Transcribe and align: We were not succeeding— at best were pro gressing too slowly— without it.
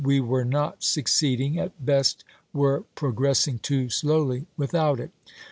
We 0.03 0.19
were 0.19 0.45
not 0.45 0.81
succeeding— 0.83 1.59
at 1.59 1.85
best 1.85 2.23
were 2.53 2.85
pro 2.95 3.13
gressing 3.13 3.61
too 3.61 3.89
slowly— 3.91 4.47
without 4.57 4.99
it. 4.99 5.11